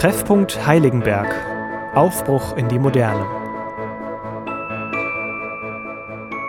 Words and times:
Treffpunkt 0.00 0.66
Heiligenberg. 0.66 1.30
Aufbruch 1.94 2.56
in 2.56 2.70
die 2.70 2.78
Moderne. 2.78 3.26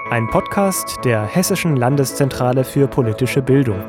Ein 0.09 0.29
Podcast 0.29 0.99
der 1.03 1.25
Hessischen 1.25 1.75
Landeszentrale 1.75 2.63
für 2.63 2.87
politische 2.87 3.41
Bildung. 3.41 3.83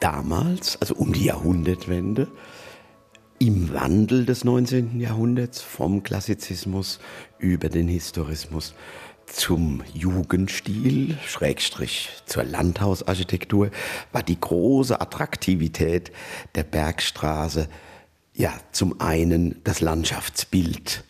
Damals, 0.00 0.76
also 0.80 0.96
um 0.96 1.12
die 1.12 1.26
Jahrhundertwende, 1.26 2.26
im 3.38 3.72
Wandel 3.72 4.26
des 4.26 4.42
19. 4.42 4.98
Jahrhunderts 4.98 5.62
vom 5.62 6.02
Klassizismus 6.02 6.98
über 7.38 7.68
den 7.68 7.86
Historismus 7.86 8.74
zum 9.32 9.82
Jugendstil, 9.94 11.16
Schrägstrich 11.26 12.10
zur 12.26 12.44
Landhausarchitektur, 12.44 13.70
war 14.12 14.22
die 14.22 14.38
große 14.38 15.00
Attraktivität 15.00 16.12
der 16.54 16.64
Bergstraße 16.64 17.68
ja 18.34 18.52
zum 18.72 19.00
einen 19.00 19.62
das 19.64 19.80
Landschaftsbild, 19.80 21.04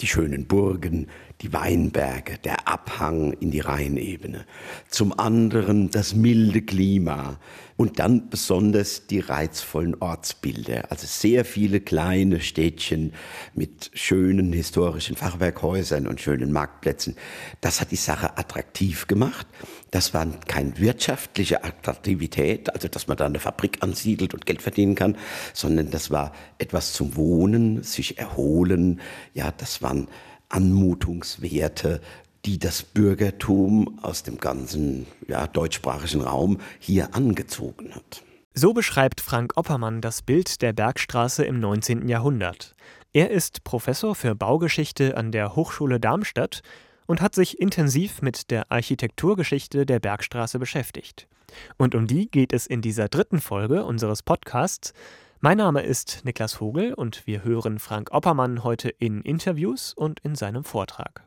die 0.00 0.06
schönen 0.06 0.46
Burgen, 0.46 1.08
die 1.40 1.52
Weinberge, 1.52 2.38
der 2.38 2.68
Abhang 2.68 3.32
in 3.34 3.50
die 3.50 3.60
Rheinebene. 3.60 4.46
Zum 4.88 5.18
anderen 5.18 5.90
das 5.90 6.14
milde 6.14 6.62
Klima 6.62 7.38
und 7.76 7.98
dann 7.98 8.30
besonders 8.30 9.06
die 9.06 9.20
reizvollen 9.20 9.94
Ortsbilder. 10.00 10.90
Also 10.90 11.06
sehr 11.06 11.44
viele 11.44 11.80
kleine 11.80 12.40
Städtchen 12.40 13.12
mit 13.54 13.90
schönen 13.92 14.52
historischen 14.52 15.16
Fachwerkhäusern 15.16 16.06
und 16.06 16.20
schönen 16.20 16.52
Marktplätzen. 16.52 17.16
Das 17.60 17.80
hat 17.80 17.90
die 17.90 17.96
Sache 17.96 18.38
attraktiv 18.38 19.06
gemacht. 19.06 19.46
Das 19.90 20.14
war 20.14 20.26
keine 20.46 20.78
wirtschaftliche 20.78 21.64
Attraktivität, 21.64 22.72
also 22.74 22.88
dass 22.88 23.08
man 23.08 23.16
da 23.16 23.26
eine 23.26 23.38
Fabrik 23.40 23.82
ansiedelt 23.82 24.32
und 24.34 24.46
Geld 24.46 24.62
verdienen 24.62 24.94
kann, 24.94 25.16
sondern 25.52 25.90
das 25.90 26.10
war 26.10 26.32
etwas 26.58 26.94
zum 26.94 27.16
Wohnen, 27.16 27.82
sich 27.82 28.18
erholen. 28.18 29.00
Ja, 29.34 29.52
das 29.52 29.82
waren 29.82 30.08
Anmutungswerte, 30.48 32.00
die 32.46 32.58
das 32.58 32.82
Bürgertum 32.82 33.98
aus 34.02 34.22
dem 34.22 34.38
ganzen 34.38 35.06
ja, 35.26 35.46
deutschsprachigen 35.46 36.22
Raum 36.22 36.58
hier 36.78 37.14
angezogen 37.14 37.94
hat. 37.94 38.22
So 38.54 38.72
beschreibt 38.72 39.20
Frank 39.20 39.52
Oppermann 39.56 40.00
das 40.00 40.22
Bild 40.22 40.62
der 40.62 40.72
Bergstraße 40.72 41.44
im 41.44 41.60
19. 41.60 42.08
Jahrhundert. 42.08 42.74
Er 43.12 43.30
ist 43.30 43.64
Professor 43.64 44.14
für 44.14 44.34
Baugeschichte 44.34 45.16
an 45.16 45.32
der 45.32 45.56
Hochschule 45.56 46.00
Darmstadt 46.00 46.62
und 47.06 47.20
hat 47.20 47.34
sich 47.34 47.60
intensiv 47.60 48.22
mit 48.22 48.50
der 48.50 48.70
Architekturgeschichte 48.70 49.84
der 49.84 50.00
Bergstraße 50.00 50.58
beschäftigt. 50.58 51.28
Und 51.76 51.94
um 51.94 52.06
die 52.06 52.30
geht 52.30 52.52
es 52.52 52.66
in 52.66 52.80
dieser 52.80 53.08
dritten 53.08 53.40
Folge 53.40 53.84
unseres 53.84 54.22
Podcasts, 54.22 54.92
mein 55.40 55.58
Name 55.58 55.82
ist 55.82 56.22
Niklas 56.24 56.54
Vogel 56.54 56.94
und 56.94 57.26
wir 57.26 57.44
hören 57.44 57.78
Frank 57.78 58.10
Oppermann 58.10 58.64
heute 58.64 58.88
in 58.88 59.20
Interviews 59.20 59.92
und 59.92 60.18
in 60.20 60.34
seinem 60.34 60.64
Vortrag. 60.64 61.26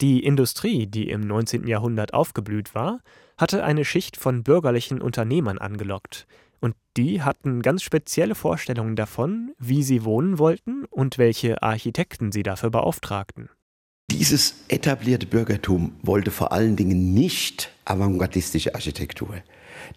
Die 0.00 0.22
Industrie, 0.22 0.86
die 0.86 1.10
im 1.10 1.22
19. 1.22 1.66
Jahrhundert 1.66 2.14
aufgeblüht 2.14 2.74
war, 2.74 3.00
hatte 3.36 3.64
eine 3.64 3.84
Schicht 3.84 4.16
von 4.16 4.44
bürgerlichen 4.44 5.00
Unternehmern 5.00 5.58
angelockt, 5.58 6.26
und 6.60 6.74
die 6.96 7.22
hatten 7.22 7.62
ganz 7.62 7.82
spezielle 7.82 8.34
Vorstellungen 8.34 8.96
davon, 8.96 9.52
wie 9.58 9.82
sie 9.82 10.04
wohnen 10.04 10.38
wollten 10.38 10.84
und 10.86 11.18
welche 11.18 11.62
Architekten 11.62 12.32
sie 12.32 12.42
dafür 12.42 12.70
beauftragten. 12.70 13.48
Dieses 14.10 14.64
etablierte 14.68 15.26
Bürgertum 15.26 15.92
wollte 16.02 16.30
vor 16.30 16.52
allen 16.52 16.76
Dingen 16.76 17.12
nicht 17.12 17.70
avantgardistische 17.84 18.74
Architektur. 18.74 19.42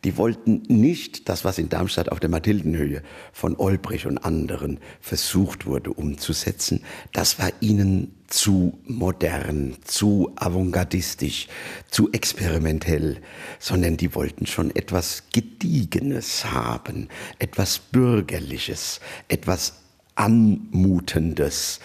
Die 0.04 0.18
wollten 0.18 0.64
nicht 0.68 1.30
das, 1.30 1.46
was 1.46 1.58
in 1.58 1.70
Darmstadt 1.70 2.12
auf 2.12 2.20
der 2.20 2.30
Mathildenhöhe 2.30 3.02
von 3.32 3.56
Olbrich 3.58 4.06
und 4.06 4.18
anderen 4.18 4.80
versucht 5.00 5.66
wurde 5.66 5.94
umzusetzen. 5.94 6.84
Das 7.14 7.40
war 7.40 7.52
ihnen 7.60 8.16
zu 8.28 8.80
modern, 8.86 9.76
zu 9.84 10.32
avantgardistisch, 10.36 11.48
zu 11.90 12.12
experimentell, 12.12 13.18
sondern 13.60 13.98
die 13.98 14.16
wollten 14.16 14.46
schon 14.46 14.76
etwas 14.76 15.24
Gediegenes 15.34 16.46
haben, 16.46 17.10
etwas 17.40 17.80
Bürgerliches, 17.80 19.02
etwas 19.28 19.74
Anmutendes 20.16 21.80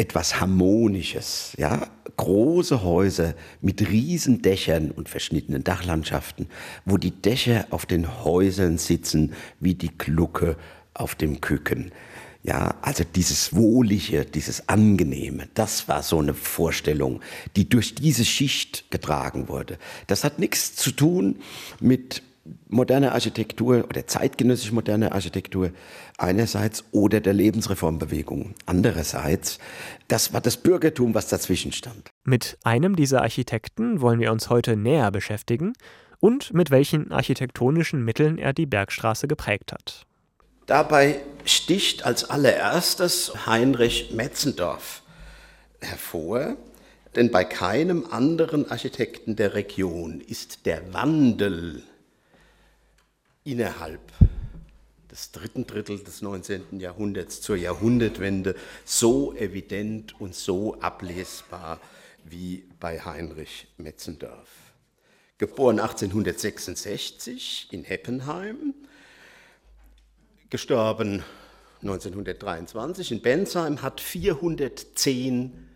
etwas 0.00 0.40
Harmonisches, 0.40 1.52
ja, 1.58 1.86
große 2.16 2.82
Häuser 2.82 3.34
mit 3.60 3.86
riesen 3.90 4.40
Dächern 4.40 4.90
und 4.90 5.10
verschnittenen 5.10 5.62
Dachlandschaften, 5.62 6.48
wo 6.86 6.96
die 6.96 7.10
Dächer 7.10 7.66
auf 7.68 7.84
den 7.84 8.24
Häusern 8.24 8.78
sitzen 8.78 9.34
wie 9.60 9.74
die 9.74 9.90
Glucke 9.98 10.56
auf 10.94 11.14
dem 11.14 11.42
Küken. 11.42 11.92
Ja, 12.42 12.76
also 12.80 13.04
dieses 13.04 13.54
Wohlige, 13.54 14.24
dieses 14.24 14.70
Angenehme, 14.70 15.48
das 15.52 15.86
war 15.86 16.02
so 16.02 16.18
eine 16.18 16.32
Vorstellung, 16.32 17.20
die 17.54 17.68
durch 17.68 17.94
diese 17.94 18.24
Schicht 18.24 18.90
getragen 18.90 19.48
wurde. 19.48 19.76
Das 20.06 20.24
hat 20.24 20.38
nichts 20.38 20.74
zu 20.74 20.92
tun 20.92 21.40
mit 21.78 22.22
moderne 22.68 23.12
Architektur 23.12 23.84
oder 23.88 24.06
zeitgenössisch 24.06 24.72
moderne 24.72 25.12
Architektur 25.12 25.70
einerseits 26.18 26.84
oder 26.92 27.20
der 27.20 27.32
Lebensreformbewegung 27.32 28.54
andererseits. 28.66 29.58
Das 30.08 30.32
war 30.32 30.40
das 30.40 30.56
Bürgertum, 30.56 31.14
was 31.14 31.28
dazwischen 31.28 31.72
stand. 31.72 32.10
Mit 32.24 32.58
einem 32.64 32.96
dieser 32.96 33.22
Architekten 33.22 34.00
wollen 34.00 34.20
wir 34.20 34.32
uns 34.32 34.50
heute 34.50 34.76
näher 34.76 35.10
beschäftigen 35.10 35.72
und 36.20 36.52
mit 36.52 36.70
welchen 36.70 37.12
architektonischen 37.12 38.04
Mitteln 38.04 38.38
er 38.38 38.52
die 38.52 38.66
Bergstraße 38.66 39.26
geprägt 39.26 39.72
hat. 39.72 40.06
Dabei 40.66 41.20
sticht 41.44 42.04
als 42.04 42.30
allererstes 42.30 43.46
Heinrich 43.46 44.12
Metzendorf 44.14 45.02
hervor, 45.80 46.56
denn 47.16 47.30
bei 47.30 47.44
keinem 47.44 48.06
anderen 48.08 48.70
Architekten 48.70 49.34
der 49.34 49.54
Region 49.54 50.20
ist 50.20 50.66
der 50.66 50.92
Wandel 50.94 51.82
innerhalb 53.50 54.00
des 55.10 55.32
dritten 55.32 55.66
Drittels 55.66 56.04
des 56.04 56.22
19. 56.22 56.78
Jahrhunderts 56.78 57.40
zur 57.40 57.56
Jahrhundertwende 57.56 58.54
so 58.84 59.34
evident 59.34 60.20
und 60.20 60.36
so 60.36 60.80
ablesbar 60.80 61.80
wie 62.24 62.64
bei 62.78 63.00
Heinrich 63.00 63.66
Metzendorf. 63.76 64.48
Geboren 65.38 65.80
1866 65.80 67.68
in 67.72 67.82
Heppenheim, 67.82 68.74
gestorben 70.48 71.24
1923 71.82 73.10
in 73.10 73.22
Bensheim, 73.22 73.82
hat 73.82 74.00
410 74.00 75.66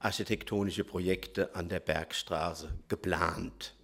architektonische 0.00 0.82
Projekte 0.82 1.54
an 1.54 1.68
der 1.68 1.78
Bergstraße 1.78 2.70
geplant. 2.88 3.74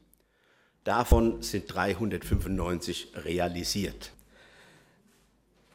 Davon 0.85 1.43
sind 1.43 1.73
395 1.73 3.13
realisiert. 3.17 4.13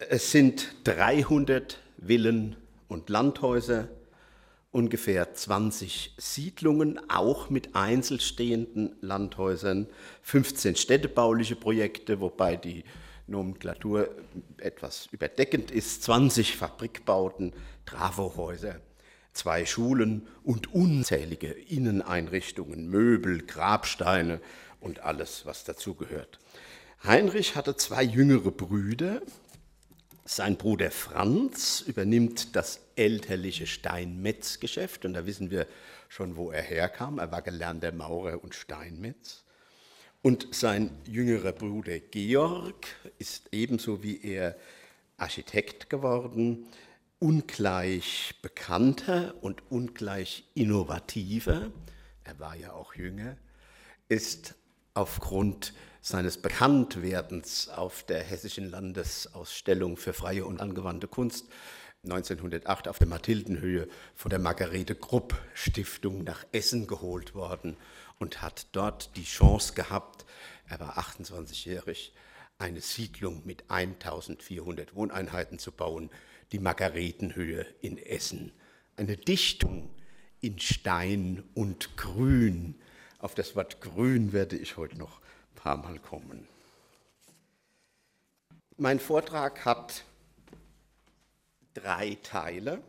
Es 0.09 0.31
sind 0.31 0.75
300 0.85 1.79
Villen 2.05 2.55
und 2.87 3.09
Landhäuser, 3.09 3.87
ungefähr 4.71 5.33
20 5.33 6.15
Siedlungen, 6.17 6.99
auch 7.09 7.49
mit 7.49 7.75
einzelstehenden 7.75 8.95
Landhäusern, 9.01 9.87
15 10.23 10.75
städtebauliche 10.75 11.55
Projekte, 11.55 12.19
wobei 12.19 12.55
die 12.55 12.83
Nomenklatur 13.27 14.09
etwas 14.57 15.07
überdeckend 15.11 15.71
ist, 15.71 16.03
20 16.03 16.57
Fabrikbauten, 16.57 17.53
Travohäuser, 17.85 18.81
zwei 19.31 19.65
Schulen 19.65 20.27
und 20.43 20.73
unzählige 20.73 21.47
Inneneinrichtungen, 21.47 22.89
Möbel, 22.89 23.43
Grabsteine 23.45 24.41
und 24.83 24.99
alles, 24.99 25.45
was 25.45 25.63
dazugehört. 25.63 26.39
Heinrich 27.03 27.55
hatte 27.55 27.75
zwei 27.75 28.03
jüngere 28.03 28.51
Brüder. 28.51 29.21
Sein 30.25 30.57
Bruder 30.57 30.91
Franz 30.91 31.81
übernimmt 31.81 32.55
das 32.55 32.79
elterliche 32.95 33.67
Steinmetzgeschäft 33.67 35.05
und 35.05 35.13
da 35.13 35.25
wissen 35.25 35.51
wir 35.51 35.67
schon, 36.07 36.35
wo 36.35 36.51
er 36.51 36.61
herkam. 36.61 37.19
Er 37.19 37.31
war 37.31 37.41
gelernter 37.41 37.91
Maurer 37.91 38.43
und 38.43 38.55
Steinmetz. 38.55 39.43
Und 40.21 40.55
sein 40.55 40.91
jüngerer 41.05 41.51
Bruder 41.51 41.99
Georg 41.99 42.87
ist 43.19 43.49
ebenso 43.51 44.03
wie 44.03 44.21
er 44.21 44.55
Architekt 45.17 45.89
geworden, 45.89 46.67
ungleich 47.19 48.35
bekannter 48.41 49.35
und 49.41 49.69
ungleich 49.69 50.45
innovativer. 50.55 51.71
Er 52.23 52.39
war 52.39 52.55
ja 52.55 52.71
auch 52.71 52.95
jünger, 52.95 53.35
ist 54.07 54.55
aufgrund 54.93 55.73
seines 56.01 56.37
Bekanntwerdens 56.37 57.69
auf 57.69 58.03
der 58.03 58.21
Hessischen 58.21 58.69
Landesausstellung 58.69 59.97
für 59.97 60.13
freie 60.13 60.45
und 60.45 60.59
angewandte 60.61 61.07
Kunst 61.07 61.47
1908 62.03 62.89
auf 62.89 62.99
der 62.99 63.07
Mathildenhöhe 63.07 63.87
von 64.13 64.29
der 64.29 64.39
Margarete 64.39 64.93
Krupp 64.93 65.39
Stiftung 65.53 66.25
nach 66.25 66.45
Essen 66.51 66.85
geholt 66.85 67.33
worden 67.33 67.77
und 68.19 68.41
hat 68.41 68.67
dort 68.73 69.15
die 69.15 69.23
Chance 69.23 69.73
gehabt, 69.73 70.25
er 70.67 70.81
war 70.81 70.97
28-jährig, 70.97 72.13
eine 72.57 72.81
Siedlung 72.81 73.43
mit 73.45 73.63
1400 73.69 74.95
Wohneinheiten 74.95 75.59
zu 75.59 75.71
bauen, 75.71 76.09
die 76.51 76.59
Margaretenhöhe 76.59 77.65
in 77.81 77.97
Essen. 77.97 78.51
Eine 78.97 79.17
Dichtung 79.17 79.89
in 80.41 80.59
Stein 80.59 81.43
und 81.53 81.95
Grün. 81.95 82.75
Auf 83.23 83.35
das 83.35 83.55
Wort 83.55 83.79
Grün 83.79 84.33
werde 84.33 84.57
ich 84.57 84.75
heute 84.75 84.97
noch 84.97 85.21
ein 85.21 85.55
paar 85.55 85.77
Mal 85.77 85.97
kommen. 85.97 86.45
Mein 88.75 88.99
Vortrag 88.99 89.63
hat 89.63 90.03
drei 91.73 92.17
Teile. 92.21 92.81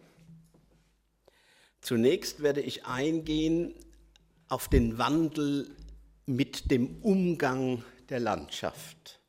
Zunächst 1.80 2.42
werde 2.42 2.62
ich 2.62 2.84
eingehen 2.84 3.74
auf 4.48 4.66
den 4.66 4.98
Wandel 4.98 5.70
mit 6.26 6.68
dem 6.72 7.00
Umgang 7.02 7.84
der 8.08 8.18
Landschaft. 8.18 9.20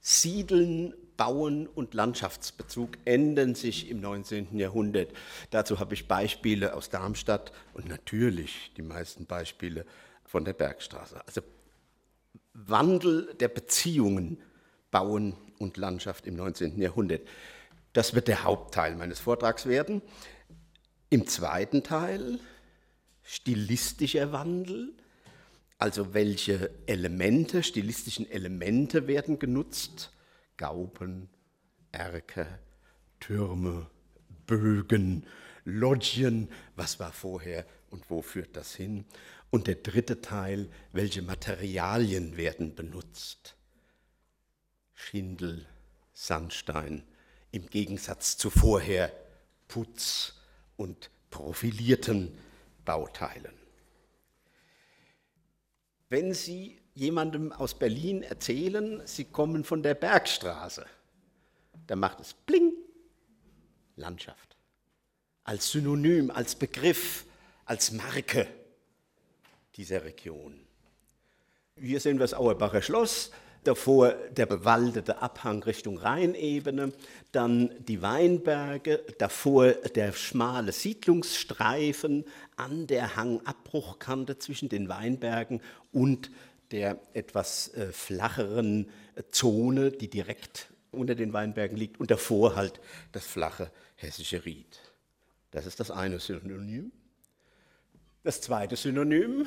Siedeln, 0.00 0.94
Bauen 1.16 1.66
und 1.66 1.92
Landschaftsbezug 1.92 2.98
ändern 3.04 3.56
sich 3.56 3.88
im 3.88 4.00
19. 4.00 4.56
Jahrhundert. 4.56 5.12
Dazu 5.50 5.80
habe 5.80 5.94
ich 5.94 6.06
Beispiele 6.06 6.74
aus 6.74 6.88
Darmstadt 6.88 7.50
und 7.74 7.88
natürlich 7.88 8.70
die 8.76 8.82
meisten 8.82 9.26
Beispiele 9.26 9.84
von 10.30 10.44
der 10.44 10.52
Bergstraße. 10.52 11.20
Also 11.26 11.40
Wandel 12.54 13.34
der 13.40 13.48
Beziehungen, 13.48 14.40
Bauen 14.92 15.34
und 15.58 15.76
Landschaft 15.76 16.24
im 16.28 16.36
19. 16.36 16.80
Jahrhundert. 16.80 17.26
Das 17.92 18.14
wird 18.14 18.28
der 18.28 18.44
Hauptteil 18.44 18.94
meines 18.94 19.18
Vortrags 19.18 19.66
werden. 19.66 20.02
Im 21.08 21.26
zweiten 21.26 21.82
Teil 21.82 22.38
stilistischer 23.24 24.30
Wandel, 24.30 24.94
also 25.78 26.14
welche 26.14 26.70
Elemente, 26.86 27.64
stilistischen 27.64 28.30
Elemente 28.30 29.08
werden 29.08 29.40
genutzt? 29.40 30.12
Gauben, 30.56 31.28
Erker, 31.90 32.46
Türme, 33.18 33.90
Bögen, 34.46 35.26
Logien, 35.64 36.48
was 36.76 37.00
war 37.00 37.12
vorher 37.12 37.66
und 37.90 38.08
wo 38.10 38.22
führt 38.22 38.56
das 38.56 38.76
hin? 38.76 39.04
Und 39.50 39.66
der 39.66 39.76
dritte 39.76 40.20
Teil, 40.20 40.70
welche 40.92 41.22
Materialien 41.22 42.36
werden 42.36 42.74
benutzt? 42.74 43.56
Schindel, 44.94 45.66
Sandstein, 46.12 47.02
im 47.50 47.66
Gegensatz 47.66 48.36
zu 48.36 48.48
vorher 48.50 49.12
Putz 49.66 50.34
und 50.76 51.10
profilierten 51.30 52.36
Bauteilen. 52.84 53.54
Wenn 56.08 56.32
Sie 56.32 56.80
jemandem 56.94 57.52
aus 57.52 57.78
Berlin 57.78 58.22
erzählen, 58.22 59.04
Sie 59.06 59.24
kommen 59.24 59.64
von 59.64 59.82
der 59.82 59.94
Bergstraße, 59.94 60.86
dann 61.86 61.98
macht 61.98 62.20
es 62.20 62.34
Bling, 62.34 62.72
Landschaft. 63.96 64.56
Als 65.42 65.70
Synonym, 65.72 66.30
als 66.30 66.54
Begriff, 66.54 67.24
als 67.64 67.90
Marke 67.92 68.46
dieser 69.76 70.04
Region. 70.04 70.60
Hier 71.76 72.00
sehen 72.00 72.16
wir 72.16 72.24
das 72.24 72.34
Auerbacher 72.34 72.82
Schloss, 72.82 73.30
davor 73.64 74.10
der 74.30 74.46
bewaldete 74.46 75.20
Abhang 75.22 75.62
Richtung 75.62 75.98
Rheinebene, 75.98 76.92
dann 77.32 77.72
die 77.78 78.02
Weinberge, 78.02 79.04
davor 79.18 79.72
der 79.72 80.12
schmale 80.12 80.72
Siedlungsstreifen 80.72 82.24
an 82.56 82.86
der 82.86 83.16
Hangabbruchkante 83.16 84.38
zwischen 84.38 84.68
den 84.68 84.88
Weinbergen 84.88 85.60
und 85.92 86.30
der 86.70 87.00
etwas 87.14 87.74
äh, 87.74 87.92
flacheren 87.92 88.88
Zone, 89.30 89.90
die 89.90 90.08
direkt 90.08 90.68
unter 90.92 91.14
den 91.14 91.32
Weinbergen 91.32 91.76
liegt 91.76 92.00
und 92.00 92.10
davor 92.10 92.56
halt 92.56 92.80
das 93.12 93.26
flache 93.26 93.70
hessische 93.96 94.44
Ried. 94.44 94.80
Das 95.50 95.66
ist 95.66 95.80
das 95.80 95.90
eine 95.90 96.18
Synonym. 96.20 96.92
Das 98.22 98.42
zweite 98.42 98.76
Synonym, 98.76 99.46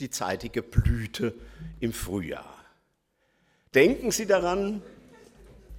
die 0.00 0.08
zeitige 0.08 0.62
Blüte 0.62 1.34
im 1.78 1.92
Frühjahr. 1.92 2.58
Denken 3.74 4.10
Sie 4.10 4.24
daran, 4.24 4.80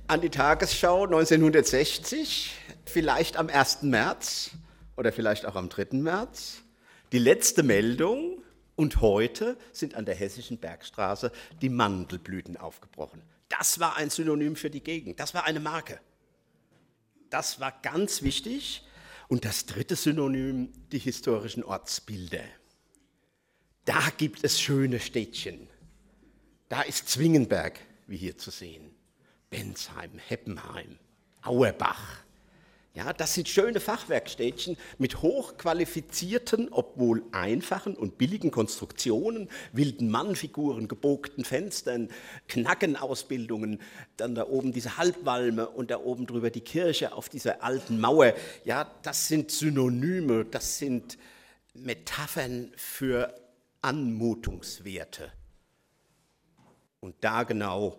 an 0.06 0.22
die 0.22 0.30
Tagesschau 0.30 1.06
1960, 1.06 2.56
vielleicht 2.86 3.38
am 3.38 3.50
1. 3.50 3.82
März 3.82 4.52
oder 4.96 5.12
vielleicht 5.12 5.48
auch 5.48 5.56
am 5.56 5.70
3. 5.70 5.98
März. 5.98 6.62
Die 7.14 7.18
letzte 7.18 7.64
Meldung 7.64 8.44
und 8.76 9.02
heute 9.02 9.58
sind 9.72 9.96
an 9.96 10.06
der 10.06 10.14
hessischen 10.14 10.60
Bergstraße 10.60 11.32
die 11.64 11.70
Mandelblüten 11.70 12.58
aufgebrochen. 12.58 13.24
Das 13.50 13.80
war 13.80 13.98
ein 13.98 14.12
Synonym 14.12 14.56
für 14.56 14.70
die 14.70 14.84
Gegend, 14.84 15.20
das 15.20 15.34
war 15.34 15.46
eine 15.46 15.60
Marke. 15.60 16.00
Das 17.32 17.60
war 17.60 17.72
ganz 17.82 18.22
wichtig. 18.22 18.84
Und 19.34 19.46
das 19.46 19.66
dritte 19.66 19.96
Synonym, 19.96 20.72
die 20.92 21.00
historischen 21.00 21.64
Ortsbilder. 21.64 22.44
Da 23.84 24.00
gibt 24.16 24.44
es 24.44 24.62
schöne 24.62 25.00
Städtchen. 25.00 25.68
Da 26.70 26.84
ist 26.84 27.10
Zwingenberg, 27.10 27.80
wie 28.06 28.18
hier 28.18 28.38
zu 28.38 28.52
sehen, 28.52 28.92
Bensheim, 29.50 30.20
Heppenheim, 30.20 31.00
Auerbach. 31.42 32.24
Ja, 32.96 33.12
das 33.12 33.34
sind 33.34 33.50
schöne 33.50 33.80
Fachwerkstädtchen 33.80 34.78
mit 35.00 35.24
hochqualifizierten, 35.24 36.70
obwohl 36.70 37.24
einfachen 37.32 37.96
und 37.96 38.20
billigen 38.20 38.52
Konstruktionen, 38.52 39.50
wilden 39.72 40.12
Mannfiguren, 40.12 40.88
gebogten 40.88 41.44
Fenstern, 41.44 42.10
Knackenausbildungen, 42.48 43.82
dann 44.16 44.36
da 44.36 44.46
oben 44.46 44.74
diese 44.74 44.98
Halbwalme 44.98 45.70
und 45.70 45.90
da 45.90 46.02
oben 46.02 46.28
drüber 46.28 46.52
die 46.52 46.62
Kirche 46.62 47.14
auf 47.14 47.30
dieser 47.30 47.64
alten 47.64 48.00
Mauer. 48.00 48.36
Ja, 48.64 48.92
das 49.02 49.28
sind 49.28 49.50
Synonyme, 49.50 50.46
das 50.46 50.78
sind 50.78 51.18
Metaphern 51.74 52.72
für 52.76 53.34
Anmutungswerte. 53.82 55.32
Und 57.00 57.16
da 57.22 57.42
genau 57.42 57.98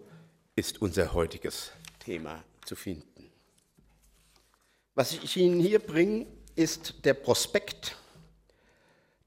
ist 0.55 0.81
unser 0.81 1.13
heutiges 1.15 1.73
Thema 1.99 2.45
zu 2.65 2.77
finden. 2.77 3.34
Was 4.97 5.13
ich 5.13 5.37
Ihnen 5.37 5.59
hier 5.59 5.81
bringe, 5.81 6.25
ist 6.55 7.05
der 7.05 7.15
Prospekt 7.15 7.97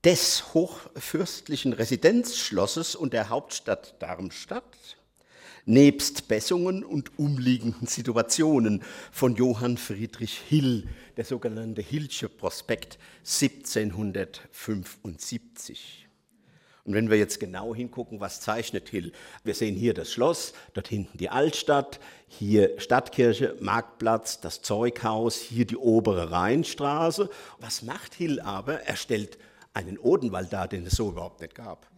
des 0.05 0.53
hochfürstlichen 0.53 1.73
Residenzschlosses 1.73 2.95
und 2.95 3.11
der 3.11 3.27
Hauptstadt 3.27 4.01
Darmstadt, 4.01 4.95
nebst 5.65 6.29
Bessungen 6.29 6.85
und 6.85 7.19
umliegenden 7.19 7.85
Situationen 7.85 8.81
von 9.11 9.35
Johann 9.35 9.75
Friedrich 9.75 10.41
Hill, 10.47 10.87
der 11.17 11.25
sogenannte 11.25 11.81
Hillsche 11.81 12.29
Prospekt 12.29 12.97
1775. 13.25 16.06
Und 16.87 16.93
wenn 16.93 17.09
wir 17.09 17.17
jetzt 17.17 17.41
genau 17.41 17.75
hingucken, 17.75 18.21
was 18.21 18.39
zeichnet 18.39 18.87
Hill? 18.87 19.11
Wir 19.43 19.53
sehen 19.53 19.75
hier 19.75 19.93
das 19.93 20.09
Schloss, 20.09 20.53
dort 20.73 20.87
hinten 20.87 21.17
die 21.17 21.29
Altstadt, 21.29 21.99
hier 22.29 22.79
Stadtkirche, 22.79 23.57
Marktplatz, 23.59 24.39
das 24.39 24.61
Zeughaus, 24.61 25.35
hier 25.35 25.65
die 25.65 25.75
obere 25.75 26.31
Rheinstraße. 26.31 27.29
Was 27.59 27.81
macht 27.81 28.13
Hill 28.13 28.39
aber? 28.39 28.83
Er 28.83 28.95
stellt 28.95 29.37
einen 29.73 29.97
Odenwald 29.97 30.53
dar, 30.53 30.69
den 30.69 30.85
es 30.85 30.93
so 30.93 31.09
überhaupt 31.09 31.41
nicht 31.41 31.55
gab 31.55 31.91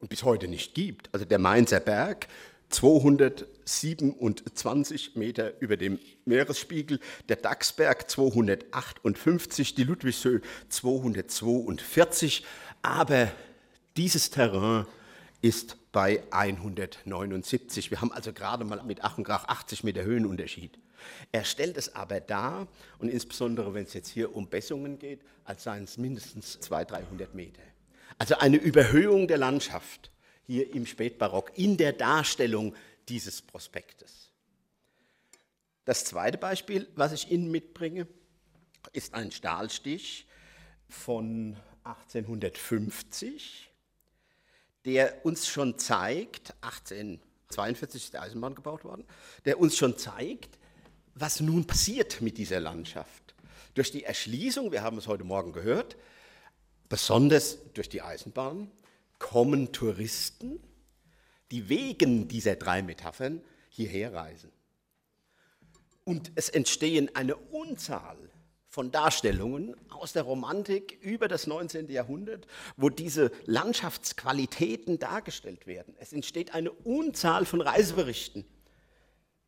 und 0.00 0.08
bis 0.08 0.24
heute 0.24 0.48
nicht 0.48 0.74
gibt. 0.74 1.08
Also 1.12 1.24
der 1.24 1.38
Mainzer 1.38 1.78
Berg, 1.78 2.26
227 2.70 5.14
Meter 5.14 5.60
über 5.60 5.76
dem 5.76 6.00
Meeresspiegel, 6.24 6.98
der 7.28 7.36
Dachsberg 7.36 8.10
258, 8.10 9.76
die 9.76 9.84
Ludwigshöhe 9.84 10.40
242, 10.70 12.44
aber 12.82 13.30
dieses 13.96 14.30
Terrain 14.30 14.86
ist 15.42 15.76
bei 15.92 16.22
179. 16.30 17.90
Wir 17.90 18.00
haben 18.00 18.12
also 18.12 18.32
gerade 18.32 18.64
mal 18.64 18.82
mit 18.82 19.02
Ach 19.02 19.18
und 19.18 19.24
Krach 19.24 19.44
80 19.46 19.84
Meter 19.84 20.02
Höhenunterschied. 20.02 20.78
Er 21.32 21.44
stellt 21.44 21.76
es 21.76 21.94
aber 21.94 22.20
dar, 22.20 22.68
und 22.98 23.08
insbesondere 23.08 23.72
wenn 23.72 23.84
es 23.84 23.94
jetzt 23.94 24.08
hier 24.08 24.36
um 24.36 24.48
Bessungen 24.48 24.98
geht, 24.98 25.22
als 25.44 25.64
seien 25.64 25.84
es 25.84 25.96
mindestens 25.96 26.60
200, 26.60 26.90
300 26.90 27.34
Meter. 27.34 27.62
Also 28.18 28.36
eine 28.36 28.58
Überhöhung 28.58 29.28
der 29.28 29.38
Landschaft 29.38 30.10
hier 30.46 30.74
im 30.74 30.84
Spätbarock 30.84 31.52
in 31.56 31.76
der 31.76 31.94
Darstellung 31.94 32.74
dieses 33.08 33.40
Prospektes. 33.40 34.30
Das 35.86 36.04
zweite 36.04 36.36
Beispiel, 36.36 36.86
was 36.94 37.12
ich 37.12 37.30
Ihnen 37.30 37.50
mitbringe, 37.50 38.06
ist 38.92 39.14
ein 39.14 39.32
Stahlstich 39.32 40.26
von 40.88 41.56
1850 41.84 43.69
der 44.84 45.24
uns 45.24 45.46
schon 45.46 45.78
zeigt, 45.78 46.54
1842 46.62 48.04
ist 48.04 48.12
die 48.14 48.18
Eisenbahn 48.18 48.54
gebaut 48.54 48.84
worden, 48.84 49.04
der 49.44 49.60
uns 49.60 49.76
schon 49.76 49.98
zeigt, 49.98 50.58
was 51.14 51.40
nun 51.40 51.66
passiert 51.66 52.20
mit 52.20 52.38
dieser 52.38 52.60
Landschaft. 52.60 53.34
Durch 53.74 53.90
die 53.90 54.04
Erschließung, 54.04 54.72
wir 54.72 54.82
haben 54.82 54.98
es 54.98 55.06
heute 55.06 55.24
Morgen 55.24 55.52
gehört, 55.52 55.96
besonders 56.88 57.58
durch 57.74 57.88
die 57.88 58.02
Eisenbahn, 58.02 58.70
kommen 59.18 59.72
Touristen, 59.72 60.60
die 61.50 61.68
wegen 61.68 62.28
dieser 62.28 62.56
drei 62.56 62.82
Metaphern 62.82 63.42
hierher 63.68 64.14
reisen. 64.14 64.50
Und 66.04 66.32
es 66.34 66.48
entstehen 66.48 67.14
eine 67.14 67.36
Unzahl 67.36 68.29
von 68.70 68.92
Darstellungen 68.92 69.74
aus 69.90 70.12
der 70.12 70.22
Romantik 70.22 70.96
über 71.02 71.26
das 71.26 71.48
19. 71.48 71.90
Jahrhundert, 71.90 72.46
wo 72.76 72.88
diese 72.88 73.32
Landschaftsqualitäten 73.44 75.00
dargestellt 75.00 75.66
werden. 75.66 75.94
Es 75.98 76.12
entsteht 76.12 76.54
eine 76.54 76.70
Unzahl 76.70 77.44
von 77.44 77.60
Reiseberichten. 77.60 78.44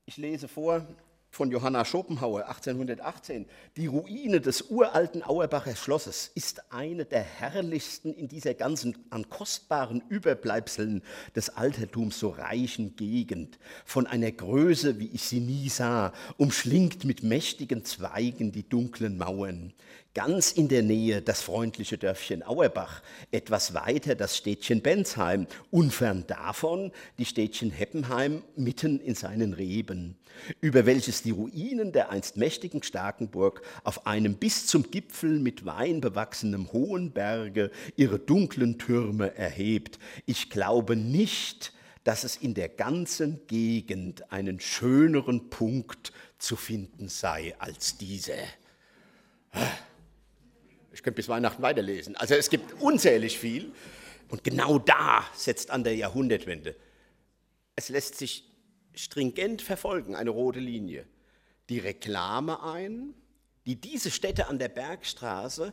Ich 0.06 0.16
lese 0.16 0.48
vor 0.48 0.84
von 1.32 1.50
Johanna 1.50 1.86
Schopenhauer 1.86 2.46
1818. 2.46 3.46
Die 3.78 3.86
Ruine 3.86 4.42
des 4.42 4.70
uralten 4.70 5.22
Auerbacher 5.22 5.74
Schlosses 5.74 6.30
ist 6.34 6.70
eine 6.70 7.06
der 7.06 7.22
herrlichsten 7.22 8.12
in 8.12 8.28
dieser 8.28 8.52
ganzen 8.52 8.98
an 9.08 9.30
kostbaren 9.30 10.02
Überbleibseln 10.10 11.02
des 11.34 11.48
Altertums 11.48 12.18
so 12.18 12.28
reichen 12.28 12.96
Gegend. 12.96 13.58
Von 13.86 14.06
einer 14.06 14.30
Größe, 14.30 14.98
wie 14.98 15.08
ich 15.08 15.22
sie 15.22 15.40
nie 15.40 15.70
sah, 15.70 16.12
umschlingt 16.36 17.06
mit 17.06 17.22
mächtigen 17.22 17.82
Zweigen 17.82 18.52
die 18.52 18.68
dunklen 18.68 19.16
Mauern. 19.16 19.72
Ganz 20.14 20.52
in 20.52 20.68
der 20.68 20.82
Nähe 20.82 21.22
das 21.22 21.40
freundliche 21.40 21.96
Dörfchen 21.96 22.42
Auerbach, 22.42 23.02
etwas 23.30 23.72
weiter 23.72 24.14
das 24.14 24.36
Städtchen 24.36 24.82
Bensheim, 24.82 25.46
unfern 25.70 26.24
davon 26.26 26.92
die 27.16 27.24
Städtchen 27.24 27.70
Heppenheim 27.70 28.42
mitten 28.54 29.00
in 29.00 29.14
seinen 29.14 29.54
Reben, 29.54 30.18
über 30.60 30.84
welches 30.84 31.22
die 31.22 31.30
Ruinen 31.30 31.92
der 31.92 32.10
einst 32.10 32.36
mächtigen 32.36 32.82
Starkenburg 32.82 33.62
auf 33.84 34.06
einem 34.06 34.34
bis 34.34 34.66
zum 34.66 34.90
Gipfel 34.90 35.38
mit 35.38 35.64
Wein 35.64 36.02
bewachsenen 36.02 36.70
hohen 36.74 37.12
Berge 37.12 37.70
ihre 37.96 38.18
dunklen 38.18 38.78
Türme 38.78 39.34
erhebt. 39.34 39.98
Ich 40.26 40.50
glaube 40.50 40.94
nicht, 40.94 41.72
dass 42.04 42.24
es 42.24 42.36
in 42.36 42.52
der 42.52 42.68
ganzen 42.68 43.46
Gegend 43.46 44.30
einen 44.30 44.60
schöneren 44.60 45.48
Punkt 45.48 46.12
zu 46.36 46.56
finden 46.56 47.08
sei 47.08 47.54
als 47.58 47.96
diese. 47.96 48.34
Ich 50.92 51.02
könnte 51.02 51.16
bis 51.16 51.28
Weihnachten 51.28 51.62
weiterlesen. 51.62 52.16
Also 52.16 52.34
es 52.34 52.50
gibt 52.50 52.80
unzählig 52.80 53.38
viel. 53.38 53.72
Und 54.28 54.44
genau 54.44 54.78
da 54.78 55.24
setzt 55.34 55.70
an 55.70 55.84
der 55.84 55.94
Jahrhundertwende. 55.94 56.74
Es 57.76 57.88
lässt 57.88 58.16
sich 58.16 58.50
stringent 58.94 59.62
verfolgen, 59.62 60.16
eine 60.16 60.30
rote 60.30 60.60
Linie. 60.60 61.06
Die 61.68 61.78
Reklame 61.78 62.62
ein, 62.62 63.14
die 63.66 63.80
diese 63.80 64.10
Städte 64.10 64.48
an 64.48 64.58
der 64.58 64.68
Bergstraße 64.68 65.72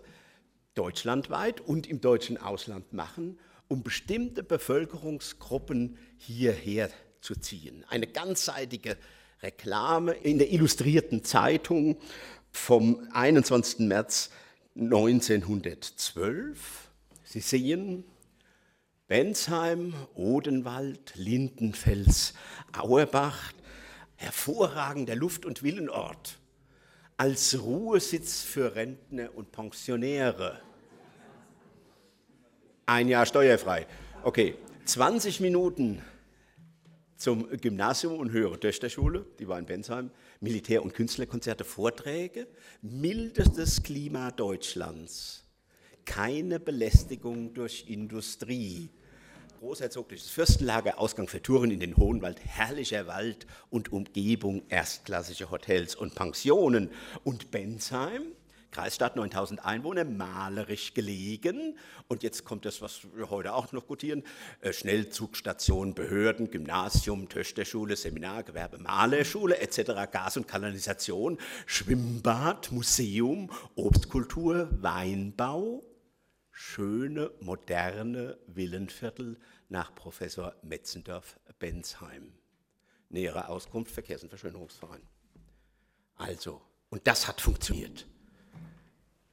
deutschlandweit 0.76 1.62
und 1.62 1.88
im 1.88 2.02
deutschen 2.02 2.38
Ausland 2.38 2.94
machen, 2.94 3.40
um 3.68 3.84
bestimmte 3.84 4.44
Bevölkerungsgruppen 4.44 5.98
hierher 6.18 6.90
zu 7.22 7.36
ziehen. 7.36 7.86
Eine 7.90 8.08
ganzseitige 8.08 8.98
Reklame 9.42 10.14
in 10.14 10.38
der 10.38 10.52
Illustrierten 10.52 11.24
Zeitung 11.24 11.98
vom 12.52 13.08
21. 13.14 13.80
März 13.80 14.32
1912. 14.80 16.90
Sie 17.24 17.42
sehen 17.42 18.06
Bensheim, 19.08 19.94
Odenwald, 20.16 21.14
Lindenfels, 21.16 22.34
Auerbach, 22.72 23.52
hervorragender 24.16 25.16
Luft- 25.16 25.46
und 25.46 25.64
Villenort, 25.64 26.40
als 27.18 27.60
Ruhesitz 27.60 28.42
für 28.42 28.76
Rentner 28.76 29.36
und 29.36 29.52
Pensionäre. 29.52 30.62
Ein 32.86 33.08
Jahr 33.08 33.26
steuerfrei. 33.26 33.86
Okay, 34.24 34.56
20 34.86 35.42
Minuten 35.42 36.02
zum 37.20 37.50
Gymnasium 37.60 38.18
und 38.18 38.32
höhere 38.32 38.58
Töchterschule, 38.60 39.26
die 39.40 39.48
war 39.48 39.60
in 39.60 39.66
Bensheim, 39.66 40.10
Militär- 40.40 40.82
und 40.82 40.94
Künstlerkonzerte, 40.94 41.66
Vorträge, 41.66 42.48
mildestes 42.82 43.84
Klima 43.84 44.32
Deutschlands, 44.32 45.44
keine 46.06 46.62
Belästigung 46.62 47.54
durch 47.54 47.90
Industrie, 47.90 48.90
großherzogliches 49.60 50.30
Fürstenlager, 50.30 50.98
Ausgang 50.98 51.28
für 51.28 51.42
Touren 51.42 51.72
in 51.72 51.82
den 51.82 51.98
Hohenwald, 51.98 52.40
herrlicher 52.40 53.06
Wald 53.08 53.46
und 53.70 53.92
Umgebung, 53.92 54.64
erstklassige 54.70 55.52
Hotels 55.52 55.96
und 55.96 56.16
Pensionen. 56.16 56.90
Und 57.26 57.52
Bensheim, 57.52 58.32
Kreisstadt 58.72 59.16
9000 59.16 59.66
Einwohner, 59.66 60.06
malerisch 60.06 60.94
gelegen. 60.94 61.78
Und 62.08 62.24
jetzt 62.24 62.46
kommt 62.46 62.66
das, 62.66 62.82
was 62.82 63.02
wir 63.16 63.30
heute 63.30 63.54
auch 63.54 63.72
noch 63.72 63.88
gutieren: 63.88 64.24
äh, 64.62 64.74
Schnellzugstation, 64.74 65.96
Behörden, 65.96 66.52
Gymnasium, 66.52 67.30
Töchterschule, 67.30 67.96
Seminar, 67.96 68.44
Gewerbe, 68.44 68.78
Malerschule 68.78 69.58
etc., 69.60 70.12
Gas- 70.12 70.38
und 70.38 70.48
Kanalisation, 70.48 71.38
Schwimmbad, 71.66 72.72
Museum, 72.72 73.52
Obstkultur, 73.76 74.70
Weinbau, 74.82 75.84
schöne, 76.52 77.32
moderne 77.40 78.38
Villenviertel 78.48 79.38
nach 79.70 79.96
Professor 79.96 80.56
Metzendorf-Bensheim. 80.62 82.34
Nähere 83.10 83.50
Auskunft 83.50 83.92
Verkehrs- 83.92 84.24
und 84.24 84.30
Verschönerungsverein. 84.30 85.02
Also, 86.16 86.62
und 86.90 87.08
das 87.08 87.28
hat 87.28 87.42
funktioniert. 87.42 88.06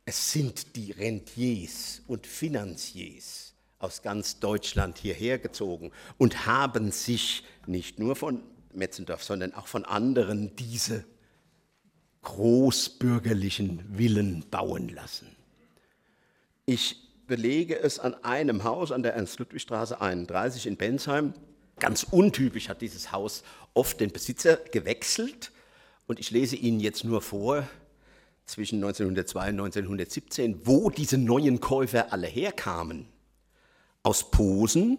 Es 0.08 0.30
sind 0.32 0.76
die 0.76 0.92
Rentiers 0.92 2.00
und 2.06 2.28
Finanziers 2.28 3.54
aus 3.80 4.02
ganz 4.02 4.38
Deutschland 4.38 4.98
hierher 4.98 5.40
gezogen 5.40 5.90
und 6.16 6.46
haben 6.46 6.92
sich 6.92 7.42
nicht 7.66 7.98
nur 7.98 8.14
von 8.14 8.40
Metzendorf, 8.72 9.24
sondern 9.24 9.52
auch 9.52 9.66
von 9.66 9.84
anderen 9.84 10.54
diese 10.54 11.04
großbürgerlichen 12.22 13.96
Villen 13.96 14.44
bauen 14.48 14.88
lassen. 14.90 15.26
Ich 16.66 16.96
belege 17.26 17.76
es 17.76 17.98
an 17.98 18.14
einem 18.22 18.62
Haus 18.62 18.92
an 18.92 19.02
der 19.02 19.14
Ernst-Ludwig-Straße 19.14 20.00
31 20.00 20.68
in 20.68 20.76
Bensheim. 20.76 21.34
Ganz 21.80 22.04
untypisch 22.04 22.68
hat 22.68 22.80
dieses 22.80 23.10
Haus 23.10 23.42
oft 23.74 23.98
den 23.98 24.12
Besitzer 24.12 24.56
gewechselt. 24.70 25.50
Und 26.06 26.20
ich 26.20 26.30
lese 26.30 26.54
Ihnen 26.54 26.78
jetzt 26.78 27.02
nur 27.02 27.22
vor, 27.22 27.68
zwischen 28.46 28.76
1902 28.76 29.40
und 29.40 29.60
1917, 29.60 30.60
wo 30.66 30.90
diese 30.90 31.18
neuen 31.18 31.60
Käufer 31.60 32.12
alle 32.12 32.26
herkamen. 32.26 33.06
Aus 34.02 34.30
Posen, 34.30 34.98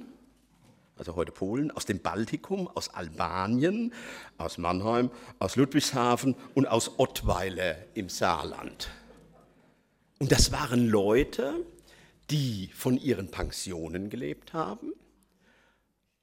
also 0.98 1.16
heute 1.16 1.32
Polen, 1.32 1.72
aus 1.72 1.86
dem 1.86 2.00
Baltikum, 2.00 2.68
aus 2.68 2.90
Albanien, 2.90 3.94
aus 4.38 4.58
Mannheim, 4.58 5.12
aus 5.40 5.56
Ludwigshafen 5.56 6.36
und 6.56 6.66
aus 6.68 7.00
Ottweiler 7.00 7.76
im 7.94 8.10
Saarland. 8.10 8.90
Und 10.20 10.32
das 10.32 10.52
waren 10.52 10.88
Leute, 10.88 11.54
die 12.30 12.70
von 12.74 12.98
ihren 12.98 13.30
Pensionen 13.30 14.10
gelebt 14.10 14.54
haben. 14.54 14.94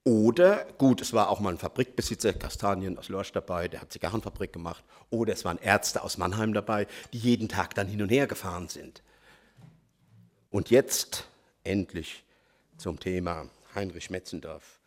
Oder, 0.05 0.67
gut, 0.77 1.01
es 1.01 1.15
war 1.15 1.31
auch 1.31 1.41
mal 1.41 1.55
ein 1.55 1.59
Fabrikbesitzer, 1.59 2.35
Kastanien 2.35 2.99
aus 2.99 3.09
Lorsch 3.09 3.33
dabei, 3.33 3.69
der 3.69 3.81
hat 3.81 3.91
Zigarrenfabrik 3.91 4.53
gemacht. 4.53 4.85
Oder 5.09 5.33
es 5.33 5.47
waren 5.47 5.57
Ärzte 5.57 6.03
aus 6.03 6.19
Mannheim 6.19 6.53
dabei, 6.53 6.87
die 7.15 7.19
jeden 7.19 7.49
Tag 7.49 7.75
dann 7.75 7.89
hin 7.89 8.03
und 8.03 8.11
her 8.11 8.27
gefahren 8.27 8.69
sind. 8.69 9.03
Und 10.51 10.69
jetzt 10.69 11.27
endlich 11.65 12.23
zum 12.77 13.01
Thema 13.01 13.49
Heinrich 13.75 14.11
Metzendorf. 14.11 14.79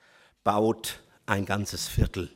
Baut 0.43 0.99
ein 1.25 1.45
ganzes 1.45 1.87
Viertel 1.87 2.29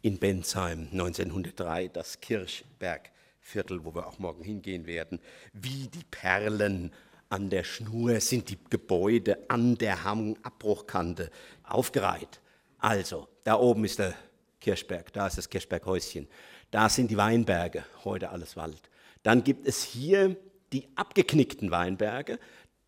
in 0.00 0.18
Bensheim 0.18 0.88
1903, 0.92 1.88
das 1.88 2.20
Kirchbergviertel, 2.20 3.84
wo 3.84 3.94
wir 3.96 4.06
auch 4.06 4.20
morgen 4.20 4.44
hingehen 4.44 4.86
werden, 4.86 5.18
wie 5.52 5.88
die 5.88 6.04
Perlen 6.10 6.92
an 7.28 7.50
der 7.50 7.64
Schnur 7.64 8.20
sind 8.20 8.48
die 8.48 8.58
Gebäude 8.70 9.38
an 9.48 9.76
der 9.76 10.04
Hangabbruchkante 10.04 11.30
aufgereiht. 11.62 12.40
Also, 12.78 13.28
da 13.44 13.58
oben 13.58 13.84
ist 13.84 13.98
der 13.98 14.14
Kirchberg, 14.60 15.12
da 15.12 15.26
ist 15.26 15.38
das 15.38 15.48
Kirchberghäuschen, 15.48 16.28
da 16.70 16.88
sind 16.88 17.10
die 17.10 17.16
Weinberge, 17.16 17.84
heute 18.04 18.30
alles 18.30 18.56
Wald. 18.56 18.90
Dann 19.22 19.44
gibt 19.44 19.66
es 19.66 19.82
hier 19.82 20.36
die 20.72 20.88
abgeknickten 20.94 21.70
Weinberge 21.70 22.38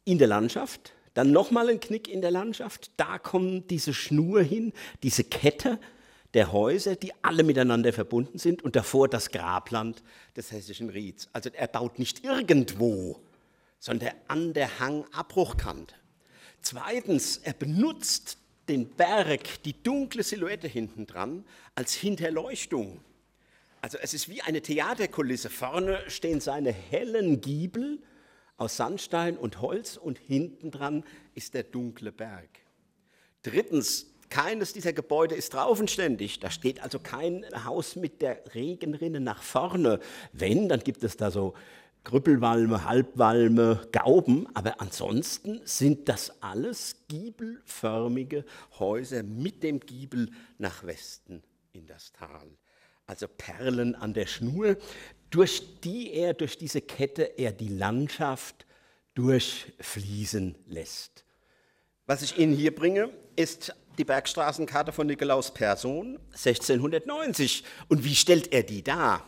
in 0.05 0.19
der 0.19 0.29
Landschaft, 0.29 0.93
dann 1.15 1.33
nochmal 1.33 1.69
ein 1.69 1.81
Knick 1.81 2.09
in 2.09 2.21
der 2.21 2.31
Landschaft, 2.31 2.93
da 2.97 3.19
kommt 3.19 3.71
diese 3.71 3.93
Schnur 3.93 4.43
hin, 4.43 4.73
diese 5.03 5.25
Kette 5.25 5.79
der 6.35 6.53
Häuser, 6.53 6.95
die 6.95 7.13
alle 7.23 7.43
miteinander 7.43 7.93
verbunden 7.93 8.39
sind 8.39 8.63
und 8.63 8.77
davor 8.77 9.09
das 9.09 9.31
Grabland 9.31 10.03
des 10.37 10.53
hessischen 10.53 10.89
Rieds. 10.89 11.29
Also 11.33 11.51
er 11.53 11.67
baut 11.67 11.99
nicht 11.99 12.25
irgendwo, 12.25 13.21
sondern 13.81 14.13
an 14.29 14.53
der 14.53 14.79
Hangabbruchkante. 14.79 15.95
Zweitens, 16.61 17.39
er 17.39 17.55
benutzt 17.55 18.39
den 18.69 18.89
Berg, 18.91 19.63
die 19.65 19.83
dunkle 19.83 20.23
Silhouette 20.23 20.69
hinten 20.69 21.07
dran, 21.07 21.45
als 21.75 21.95
Hinterleuchtung. 21.95 23.01
Also 23.81 23.99
es 23.99 24.15
ist 24.15 24.29
wie 24.29 24.43
eine 24.43 24.61
Theaterkulisse. 24.61 25.51
Vorne 25.51 25.99
stehen 26.09 26.41
seine 26.41 26.71
hellen 26.71 27.41
Giebel 27.41 28.01
aus 28.59 28.77
Sandstein 28.77 29.39
und 29.39 29.63
Holz 29.63 29.97
und 29.97 30.19
hinten 30.19 30.71
dran 30.71 31.03
ist 31.35 31.55
der 31.55 31.63
dunkle 31.63 32.13
Berg. 32.13 32.49
Drittens, 33.43 34.07
keines 34.29 34.73
dieser 34.73 34.93
Gebäude 34.93 35.35
ist 35.35 35.55
draufenständig. 35.55 36.39
Da 36.39 36.51
steht 36.51 36.83
also 36.83 37.01
kein 37.01 37.45
Haus 37.65 37.97
mit 37.97 38.23
der 38.23 38.43
Regenrinne 38.55 39.19
nach 39.19 39.43
vorne. 39.43 39.99
Wenn, 40.33 40.69
dann 40.69 40.81
gibt 40.81 41.03
es 41.03 41.17
da 41.17 41.31
so 41.31 41.55
Krüppelwalme, 42.05 42.85
Halbwalme, 42.85 43.89
Gauben, 43.93 44.47
aber 44.55 44.81
ansonsten 44.81 45.61
sind 45.65 46.09
das 46.09 46.43
alles 46.43 46.97
giebelförmige 47.09 48.45
Häuser 48.79 49.23
mit 49.23 49.63
dem 49.63 49.81
Giebel 49.81 50.31
nach 50.59 50.85
Westen 50.85 51.43
in 51.73 51.87
das 51.87 52.13
Tal. 52.13 52.49
Also 53.07 53.27
Perlen 53.29 53.95
an 53.95 54.15
der 54.15 54.27
Schnur, 54.27 54.77
durch 55.31 55.81
die 55.81 56.13
er, 56.13 56.35
durch 56.35 56.59
diese 56.59 56.81
Kette 56.81 57.23
er 57.23 57.53
die 57.53 57.69
Landschaft 57.69 58.67
durchfließen 59.15 60.55
lässt. 60.67 61.25
Was 62.07 62.23
ich 62.23 62.39
Ihnen 62.39 62.55
hier 62.55 62.75
bringe, 62.75 63.11
ist 63.37 63.75
die 63.99 64.05
Bergstraßenkarte 64.05 64.93
von 64.93 65.07
Nikolaus 65.07 65.53
Persson 65.53 66.19
1690. 66.31 67.65
Und 67.89 68.05
wie 68.05 68.15
stellt 68.15 68.53
er 68.53 68.63
die 68.63 68.83
dar? 68.83 69.25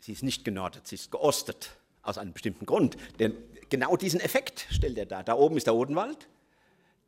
Sie 0.00 0.12
ist 0.12 0.22
nicht 0.22 0.44
genordet, 0.44 0.86
sie 0.86 0.94
ist 0.94 1.10
geostet, 1.10 1.76
aus 2.02 2.18
einem 2.18 2.32
bestimmten 2.32 2.66
Grund. 2.66 2.96
Denn 3.18 3.34
genau 3.68 3.96
diesen 3.96 4.20
Effekt 4.20 4.66
stellt 4.70 4.98
er 4.98 5.06
dar. 5.06 5.24
Da 5.24 5.34
oben 5.34 5.56
ist 5.56 5.66
der 5.66 5.74
Odenwald, 5.74 6.28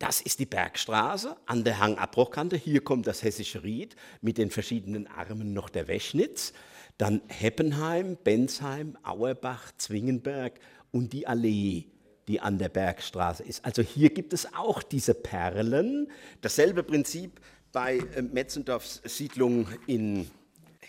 das 0.01 0.23
ist 0.23 0.39
die 0.39 0.47
Bergstraße 0.47 1.37
an 1.45 1.63
der 1.63 1.79
Hangabbruchkante. 1.79 2.57
Hier 2.57 2.83
kommt 2.83 3.07
das 3.07 3.23
Hessische 3.23 3.63
Ried 3.63 3.97
mit 4.23 4.39
den 4.39 4.51
verschiedenen 4.51 5.07
Armen 5.07 5.53
noch 5.53 5.69
der 5.69 5.89
Weschnitz. 5.89 6.55
Dann 6.97 7.21
Heppenheim, 7.29 8.17
Bensheim, 8.25 8.97
Auerbach, 9.03 9.73
Zwingenberg 9.77 10.59
und 10.91 11.13
die 11.13 11.27
Allee, 11.27 11.85
die 12.29 12.41
an 12.41 12.59
der 12.59 12.71
Bergstraße 12.71 13.43
ist. 13.43 13.65
Also 13.65 13.83
hier 13.83 14.09
gibt 14.09 14.33
es 14.33 14.55
auch 14.55 14.83
diese 14.83 15.13
Perlen. 15.13 16.11
Dasselbe 16.41 16.83
Prinzip 16.83 17.39
bei 17.71 17.99
äh, 17.99 18.23
Metzendorfs 18.23 19.03
Siedlung 19.05 19.69
in 19.87 20.31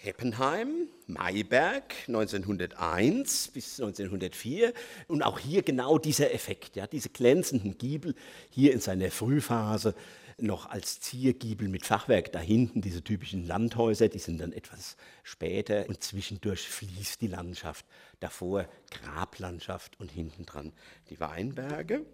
Heppenheim, 0.04 0.88
Mayberg 1.06 1.94
1901 2.08 3.50
bis 3.50 3.80
1904 3.80 4.74
und 5.08 5.22
auch 5.22 5.38
hier 5.38 5.62
genau 5.62 6.00
dieser 6.00 6.34
Effekt, 6.34 6.76
ja, 6.76 6.88
diese 6.88 7.10
glänzenden 7.10 7.78
Giebel 7.78 8.16
hier 8.50 8.74
in 8.74 8.80
seiner 8.80 9.12
Frühphase 9.12 9.94
noch 10.40 10.68
als 10.68 11.02
Ziergiebel 11.02 11.68
mit 11.68 11.86
Fachwerk 11.86 12.32
da 12.32 12.40
hinten, 12.40 12.82
diese 12.82 13.04
typischen 13.04 13.46
Landhäuser, 13.46 14.08
die 14.08 14.18
sind 14.18 14.40
dann 14.40 14.54
etwas 14.54 14.98
später 15.22 15.88
und 15.88 16.02
zwischendurch 16.02 16.68
fließt 16.68 17.22
die 17.22 17.28
Landschaft, 17.28 17.86
davor 18.20 18.68
Grablandschaft 18.90 20.00
und 20.00 20.10
hinten 20.10 20.48
dran 20.48 20.74
die 21.12 21.20
Weinberge. 21.20 22.08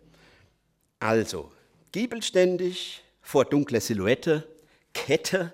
Also 0.99 1.53
giebelständig, 1.93 3.01
vor 3.21 3.45
dunkler 3.45 3.79
Silhouette, 3.79 4.45
Kette, 4.93 5.53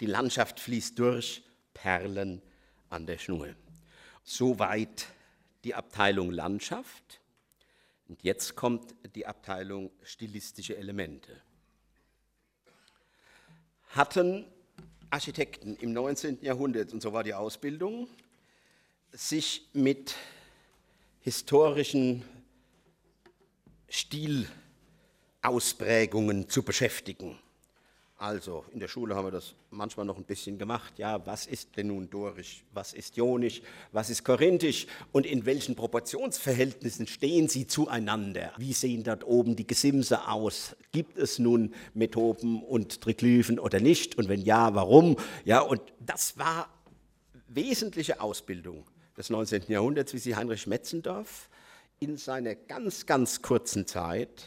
die 0.00 0.06
Landschaft 0.06 0.60
fließt 0.60 0.98
durch, 0.98 1.43
Perlen 1.84 2.40
an 2.88 3.04
der 3.04 3.18
Schnur. 3.18 3.54
Soweit 4.22 5.06
die 5.64 5.74
Abteilung 5.74 6.30
Landschaft. 6.30 7.20
Und 8.08 8.22
jetzt 8.22 8.56
kommt 8.56 8.94
die 9.14 9.26
Abteilung 9.26 9.90
stilistische 10.02 10.78
Elemente. 10.78 11.42
Hatten 13.90 14.46
Architekten 15.10 15.76
im 15.76 15.92
19. 15.92 16.38
Jahrhundert, 16.40 16.94
und 16.94 17.02
so 17.02 17.12
war 17.12 17.22
die 17.22 17.34
Ausbildung, 17.34 18.08
sich 19.12 19.68
mit 19.74 20.14
historischen 21.20 22.24
Stilausprägungen 23.90 26.48
zu 26.48 26.62
beschäftigen. 26.62 27.38
Also 28.16 28.64
in 28.70 28.78
der 28.78 28.86
Schule 28.86 29.16
haben 29.16 29.26
wir 29.26 29.32
das 29.32 29.54
manchmal 29.70 30.06
noch 30.06 30.16
ein 30.16 30.24
bisschen 30.24 30.56
gemacht. 30.56 30.94
Ja, 30.98 31.26
was 31.26 31.46
ist 31.46 31.76
denn 31.76 31.88
nun 31.88 32.08
dorisch? 32.08 32.64
Was 32.72 32.92
ist 32.92 33.16
jonisch? 33.16 33.60
Was 33.90 34.08
ist 34.08 34.24
korinthisch? 34.24 34.86
Und 35.10 35.26
in 35.26 35.46
welchen 35.46 35.74
Proportionsverhältnissen 35.74 37.08
stehen 37.08 37.48
sie 37.48 37.66
zueinander? 37.66 38.52
Wie 38.56 38.72
sehen 38.72 39.02
dort 39.02 39.24
oben 39.24 39.56
die 39.56 39.66
Gesimse 39.66 40.28
aus? 40.28 40.76
Gibt 40.92 41.18
es 41.18 41.40
nun 41.40 41.74
Metopen 41.92 42.62
und 42.62 43.00
Triglyphen 43.00 43.58
oder 43.58 43.80
nicht? 43.80 44.16
Und 44.16 44.28
wenn 44.28 44.42
ja, 44.42 44.74
warum? 44.76 45.16
Ja, 45.44 45.60
und 45.60 45.80
das 45.98 46.38
war 46.38 46.68
wesentliche 47.48 48.20
Ausbildung 48.20 48.84
des 49.16 49.28
19. 49.28 49.64
Jahrhunderts, 49.68 50.14
wie 50.14 50.18
sie 50.18 50.36
Heinrich 50.36 50.68
Metzendorf 50.68 51.48
in 51.98 52.16
seiner 52.16 52.54
ganz, 52.54 53.06
ganz 53.06 53.42
kurzen 53.42 53.86
Zeit, 53.88 54.44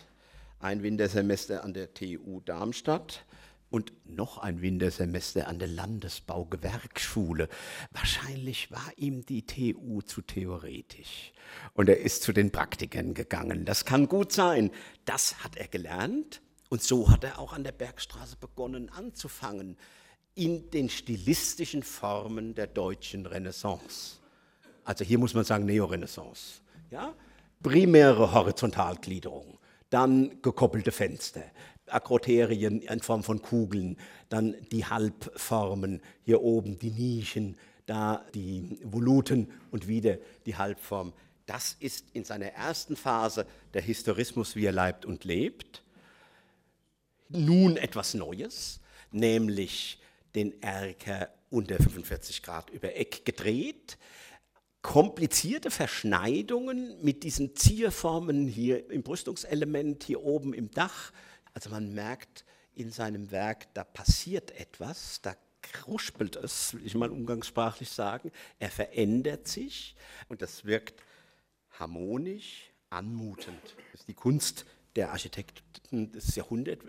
ein 0.59 0.83
Wintersemester 0.83 1.63
an 1.63 1.73
der 1.73 1.93
TU 1.93 2.41
Darmstadt, 2.41 3.25
und 3.69 3.91
noch 4.05 4.37
ein 4.37 4.61
Wintersemester 4.61 5.47
an 5.47 5.59
der 5.59 5.67
Landesbaugewerkschule. 5.67 7.49
Wahrscheinlich 7.91 8.71
war 8.71 8.91
ihm 8.95 9.25
die 9.25 9.45
TU 9.45 10.01
zu 10.01 10.21
theoretisch 10.21 11.33
und 11.73 11.89
er 11.89 11.99
ist 11.99 12.23
zu 12.23 12.33
den 12.33 12.51
Praktikern 12.51 13.13
gegangen. 13.13 13.65
Das 13.65 13.85
kann 13.85 14.07
gut 14.07 14.31
sein. 14.31 14.71
Das 15.05 15.43
hat 15.43 15.57
er 15.57 15.67
gelernt 15.67 16.41
und 16.69 16.81
so 16.81 17.09
hat 17.09 17.23
er 17.23 17.39
auch 17.39 17.53
an 17.53 17.63
der 17.63 17.71
Bergstraße 17.71 18.37
begonnen 18.37 18.89
anzufangen 18.89 19.77
in 20.35 20.69
den 20.69 20.89
stilistischen 20.89 21.83
Formen 21.83 22.53
der 22.53 22.67
deutschen 22.67 23.25
Renaissance. 23.25 24.17
Also 24.83 25.03
hier 25.03 25.17
muss 25.17 25.33
man 25.33 25.43
sagen 25.43 25.65
Neorenaissance. 25.65 26.61
Ja? 26.91 27.13
Primäre 27.61 28.31
Horizontalgliederung, 28.33 29.57
dann 29.89 30.41
gekoppelte 30.41 30.91
Fenster, 30.91 31.43
Akroterien 31.87 32.81
in 32.81 32.99
Form 33.01 33.23
von 33.23 33.41
Kugeln, 33.41 33.97
dann 34.29 34.55
die 34.71 34.85
Halbformen, 34.85 36.01
hier 36.23 36.41
oben 36.41 36.77
die 36.79 36.91
Nischen, 36.91 37.57
da 37.85 38.25
die 38.33 38.79
Voluten 38.83 39.51
und 39.71 39.87
wieder 39.87 40.17
die 40.45 40.55
Halbform. 40.55 41.13
Das 41.45 41.77
ist 41.79 42.05
in 42.13 42.23
seiner 42.23 42.47
ersten 42.47 42.95
Phase 42.95 43.47
der 43.73 43.81
Historismus, 43.81 44.55
wie 44.55 44.65
er 44.65 44.73
leibt 44.73 45.05
und 45.05 45.23
lebt. 45.23 45.81
Nun 47.29 47.77
etwas 47.77 48.13
Neues, 48.13 48.81
nämlich 49.11 49.99
den 50.35 50.61
Erker 50.61 51.29
unter 51.49 51.77
45 51.77 52.43
Grad 52.43 52.69
über 52.69 52.95
Eck 52.95 53.23
gedreht, 53.25 53.97
komplizierte 54.81 55.71
Verschneidungen 55.71 57.01
mit 57.01 57.23
diesen 57.23 57.55
Zierformen 57.55 58.47
hier 58.47 58.89
im 58.89 59.03
Brüstungselement, 59.03 60.03
hier 60.03 60.23
oben 60.23 60.53
im 60.53 60.71
Dach, 60.71 61.11
also 61.57 61.71
man 61.71 61.91
merkt 61.91 62.45
in 62.75 62.91
seinem 62.91 63.31
Werk, 63.31 63.73
da 63.73 63.83
passiert 63.83 64.51
etwas, 64.59 65.23
da 65.23 65.35
kruspelt 65.63 66.35
es, 66.35 66.75
will 66.75 66.85
ich 66.85 66.93
mal 66.93 67.09
umgangssprachlich 67.09 67.89
sagen. 67.89 68.31
Er 68.59 68.69
verändert 68.69 69.47
sich 69.47 69.95
und 70.29 70.43
das 70.43 70.65
wirkt 70.65 71.01
harmonisch, 71.79 72.69
anmutend. 72.91 73.59
Das 73.91 74.01
ist 74.01 74.07
die 74.07 74.13
Kunst 74.13 74.65
der 74.95 75.09
Architekten 75.09 76.11
des 76.11 76.35
Jahrhunderts. 76.35 76.85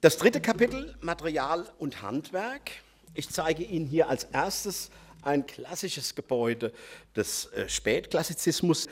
Das 0.00 0.18
dritte 0.18 0.40
Kapitel, 0.40 0.96
Material 1.00 1.68
und 1.80 2.00
Handwerk. 2.00 2.70
Ich 3.12 3.28
zeige 3.28 3.64
Ihnen 3.64 3.86
hier 3.86 4.08
als 4.08 4.22
erstes 4.22 4.92
ein 5.22 5.46
klassisches 5.48 6.14
Gebäude 6.14 6.72
des 7.16 7.46
äh, 7.46 7.68
Spätklassizismus. 7.68 8.86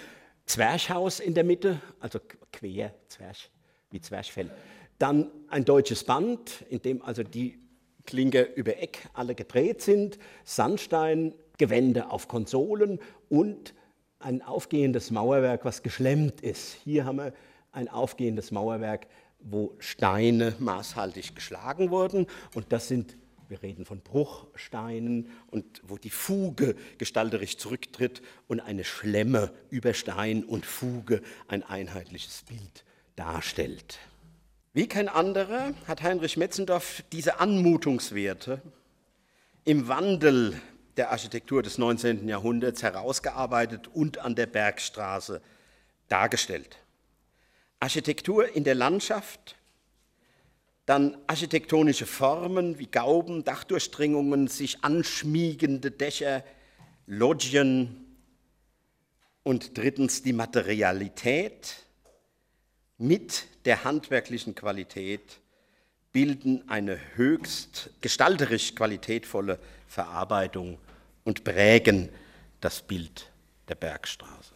Zwerchhaus 0.44 1.20
in 1.20 1.34
der 1.34 1.44
Mitte, 1.44 1.80
also 2.00 2.18
quer, 2.50 2.92
Zwerch, 3.06 3.48
wie 3.90 4.00
Zwerchfell. 4.00 4.50
Dann 4.98 5.30
ein 5.48 5.64
deutsches 5.64 6.04
Band, 6.04 6.64
in 6.68 6.82
dem 6.82 7.02
also 7.02 7.22
die 7.22 7.58
Klinke 8.06 8.42
über 8.54 8.78
Eck 8.78 9.08
alle 9.14 9.34
gedreht 9.34 9.82
sind, 9.82 10.18
Sandsteingewände 10.44 12.10
auf 12.10 12.28
Konsolen 12.28 12.98
und 13.28 13.74
ein 14.18 14.42
aufgehendes 14.42 15.10
Mauerwerk, 15.10 15.64
was 15.64 15.82
geschlemmt 15.82 16.40
ist. 16.42 16.74
Hier 16.84 17.04
haben 17.04 17.18
wir 17.18 17.32
ein 17.72 17.88
aufgehendes 17.88 18.50
Mauerwerk, 18.50 19.06
wo 19.38 19.74
Steine 19.78 20.54
maßhaltig 20.58 21.34
geschlagen 21.34 21.90
wurden 21.90 22.26
und 22.54 22.72
das 22.72 22.88
sind 22.88 23.16
wir 23.48 23.62
reden 23.64 23.84
von 23.84 24.00
Bruchsteinen 24.00 25.28
und 25.48 25.82
wo 25.84 25.96
die 25.96 26.10
Fuge 26.10 26.76
gestalterisch 26.98 27.56
zurücktritt 27.56 28.22
und 28.46 28.60
eine 28.60 28.84
Schlemme 28.84 29.52
über 29.70 29.92
Stein 29.92 30.44
und 30.44 30.64
Fuge 30.64 31.20
ein 31.48 31.64
einheitliches 31.64 32.44
Bild 32.46 32.84
darstellt. 33.20 33.98
Wie 34.72 34.88
kein 34.88 35.08
anderer 35.08 35.74
hat 35.86 36.02
Heinrich 36.02 36.38
Metzendorf 36.38 37.02
diese 37.12 37.38
Anmutungswerte 37.38 38.62
im 39.64 39.88
Wandel 39.88 40.58
der 40.96 41.10
Architektur 41.10 41.62
des 41.62 41.76
19. 41.76 42.26
Jahrhunderts 42.26 42.82
herausgearbeitet 42.82 43.88
und 43.88 44.18
an 44.18 44.34
der 44.36 44.46
Bergstraße 44.46 45.42
dargestellt. 46.08 46.78
Architektur 47.78 48.56
in 48.56 48.64
der 48.64 48.74
Landschaft, 48.74 49.56
Dann 50.86 51.16
architektonische 51.26 52.06
Formen 52.06 52.78
wie 52.78 52.86
Gauben, 52.86 53.44
Dachdurchdringungen, 53.44 54.48
sich 54.48 54.82
anschmiegende 54.82 55.90
Dächer, 55.90 56.42
Loggien. 57.06 58.16
Und 59.42 59.76
drittens 59.76 60.22
die 60.22 60.32
Materialität 60.32 61.86
mit 63.00 63.46
der 63.64 63.84
handwerklichen 63.84 64.54
Qualität 64.54 65.40
bilden 66.12 66.68
eine 66.68 66.98
höchst 67.14 67.90
gestalterisch 68.02 68.74
qualitätvolle 68.74 69.58
Verarbeitung 69.86 70.78
und 71.24 71.42
prägen 71.42 72.10
das 72.60 72.82
Bild 72.82 73.30
der 73.68 73.76
Bergstraße. 73.76 74.54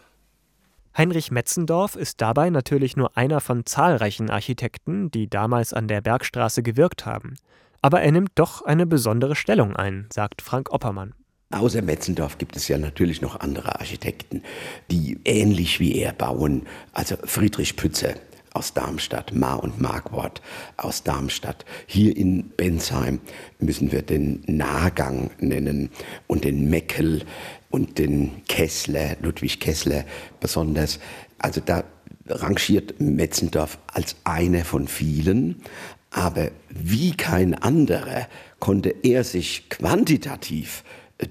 Heinrich 0.96 1.30
Metzendorf 1.30 1.96
ist 1.96 2.20
dabei 2.20 2.50
natürlich 2.50 2.96
nur 2.96 3.16
einer 3.16 3.40
von 3.40 3.64
zahlreichen 3.64 4.28
Architekten, 4.30 5.10
die 5.10 5.28
damals 5.28 5.72
an 5.72 5.88
der 5.88 6.02
Bergstraße 6.02 6.62
gewirkt 6.62 7.06
haben. 7.06 7.36
Aber 7.80 8.02
er 8.02 8.12
nimmt 8.12 8.32
doch 8.34 8.62
eine 8.62 8.86
besondere 8.86 9.36
Stellung 9.36 9.74
ein, 9.74 10.06
sagt 10.12 10.42
Frank 10.42 10.70
Oppermann. 10.70 11.14
Außer 11.50 11.82
Metzendorf 11.82 12.38
gibt 12.38 12.56
es 12.56 12.68
ja 12.68 12.78
natürlich 12.78 13.22
noch 13.22 13.40
andere 13.40 13.78
Architekten, 13.78 14.42
die 14.90 15.18
ähnlich 15.24 15.80
wie 15.80 15.96
er 15.98 16.12
bauen. 16.12 16.66
Also 16.92 17.16
Friedrich 17.24 17.76
Pützer 17.76 18.14
aus 18.54 18.72
Darmstadt, 18.72 19.34
Ma 19.34 19.54
und 19.54 19.80
Marquardt 19.80 20.40
aus 20.76 21.02
Darmstadt. 21.02 21.64
Hier 21.86 22.16
in 22.16 22.48
Bensheim 22.50 23.20
müssen 23.58 23.92
wir 23.92 24.02
den 24.02 24.42
Nahgang 24.46 25.30
nennen 25.40 25.90
und 26.26 26.44
den 26.44 26.70
Meckel 26.70 27.24
und 27.70 27.98
den 27.98 28.42
Kessler, 28.48 29.16
Ludwig 29.20 29.60
Kessler 29.60 30.04
besonders. 30.40 31.00
Also 31.38 31.60
da 31.60 31.84
rangiert 32.28 33.00
Metzendorf 33.00 33.78
als 33.92 34.16
einer 34.24 34.64
von 34.64 34.88
vielen. 34.88 35.62
Aber 36.10 36.52
wie 36.70 37.10
kein 37.16 37.54
anderer 37.54 38.28
konnte 38.60 38.94
er 39.02 39.24
sich 39.24 39.68
quantitativ 39.68 40.84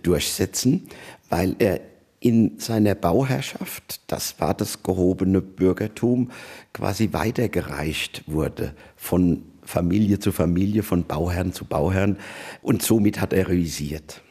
durchsetzen, 0.03 0.89
weil 1.29 1.55
er 1.59 1.79
in 2.23 2.57
seiner 2.57 2.95
Bauherrschaft, 2.95 3.99
das 4.07 4.39
war 4.39 4.53
das 4.53 4.81
gehobene 4.81 5.41
Bürgertum, 5.41 6.31
quasi 6.71 7.09
weitergereicht 7.11 8.23
wurde 8.27 8.73
von 8.95 9.43
Familie 9.61 10.19
zu 10.19 10.31
Familie, 10.31 10.83
von 10.83 11.03
Bauherrn 11.03 11.51
zu 11.51 11.65
Bauherrn 11.65 12.15
und 12.61 12.81
somit 12.81 13.19
hat 13.19 13.33
er 13.33 13.49
realisiert. 13.49 14.21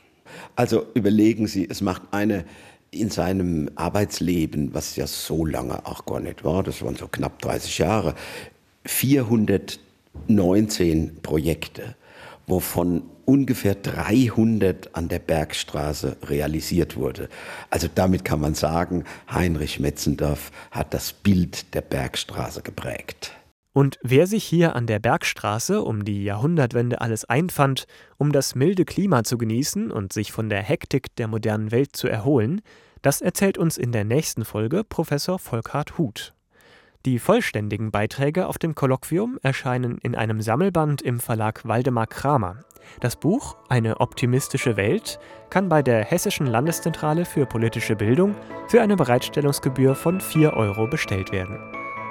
Also 0.57 0.87
überlegen 0.94 1.46
Sie, 1.46 1.68
es 1.68 1.83
macht 1.83 2.00
eine 2.12 2.46
in 2.90 3.11
seinem 3.11 3.68
Arbeitsleben, 3.74 4.72
was 4.72 4.96
ja 4.96 5.07
so 5.07 5.44
lange 5.44 5.85
auch 5.85 6.07
gar 6.07 6.20
nicht 6.20 6.44
war, 6.44 6.62
das 6.62 6.81
waren 6.81 6.96
so 6.96 7.09
knapp 7.09 7.42
30 7.42 7.76
Jahre, 7.76 8.14
419 8.87 11.18
Projekte, 11.20 11.94
wovon 12.46 13.02
ungefähr 13.24 13.74
300 13.74 14.94
an 14.94 15.09
der 15.09 15.18
Bergstraße 15.18 16.16
realisiert 16.24 16.96
wurde. 16.96 17.28
Also 17.70 17.88
damit 17.94 18.24
kann 18.24 18.40
man 18.40 18.55
sagen, 18.55 19.05
Heinrich 19.31 19.81
Metzendorf 19.81 20.50
hat 20.70 20.92
das 20.92 21.12
Bild 21.12 21.74
der 21.74 21.83
Bergstraße 21.83 22.62
geprägt. 22.62 23.33
Und 23.74 23.98
wer 24.02 24.26
sich 24.26 24.44
hier 24.44 24.76
an 24.76 24.87
der 24.87 24.98
Bergstraße 24.98 25.81
um 25.81 26.05
die 26.05 26.24
Jahrhundertwende 26.24 27.00
alles 27.00 27.24
einfand, 27.24 27.87
um 28.18 28.31
das 28.31 28.55
milde 28.55 28.85
Klima 28.85 29.24
zu 29.24 29.38
genießen 29.38 29.90
und 29.90 30.12
sich 30.12 30.31
von 30.31 30.50
der 30.50 30.62
Hektik 30.62 31.16
der 31.16 31.28
modernen 31.28 31.70
Welt 31.70 31.96
zu 31.96 32.07
erholen, 32.07 32.61
das 33.00 33.22
erzählt 33.22 33.57
uns 33.57 33.78
in 33.78 33.90
der 33.90 34.05
nächsten 34.05 34.44
Folge 34.44 34.85
Professor 34.85 35.38
Volkhard 35.38 35.96
Huth. 35.96 36.35
Die 37.04 37.18
vollständigen 37.18 37.90
Beiträge 37.90 38.46
auf 38.46 38.58
dem 38.58 38.76
Kolloquium 38.76 39.36
erscheinen 39.42 39.98
in 39.98 40.14
einem 40.14 40.40
Sammelband 40.40 41.02
im 41.02 41.18
Verlag 41.18 41.66
Waldemar 41.66 42.06
Kramer. 42.06 42.58
Das 43.00 43.16
Buch 43.16 43.56
Eine 43.68 43.98
optimistische 44.00 44.76
Welt 44.76 45.18
kann 45.50 45.68
bei 45.68 45.82
der 45.82 46.04
Hessischen 46.04 46.46
Landeszentrale 46.46 47.24
für 47.24 47.44
politische 47.46 47.96
Bildung 47.96 48.36
für 48.68 48.80
eine 48.82 48.94
Bereitstellungsgebühr 48.96 49.96
von 49.96 50.20
4 50.20 50.52
Euro 50.54 50.86
bestellt 50.86 51.32
werden. 51.32 51.58